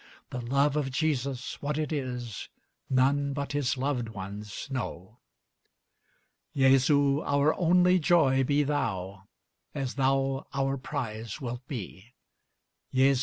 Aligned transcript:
The 0.31 0.41
love 0.41 0.75
of 0.75 0.89
Jesus, 0.89 1.61
what 1.61 1.77
it 1.77 1.91
is 1.91 2.49
None 2.89 3.33
but 3.33 3.51
his 3.51 3.77
loved 3.77 4.09
ones 4.09 4.67
know. 4.71 5.19
Jesu! 6.55 7.19
our 7.21 7.53
only 7.53 7.99
joy 7.99 8.43
be 8.43 8.63
thou, 8.63 9.27
As 9.75 9.93
thou 9.93 10.47
our 10.55 10.75
prize 10.77 11.39
wilt 11.39 11.67
be! 11.67 12.15
Jesu! 12.91 13.19